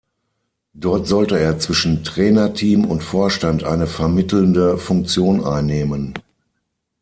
[0.73, 6.15] Dort sollte er zwischen Trainerteam und Vorstand eine vermittelnde Funktion einnehmen.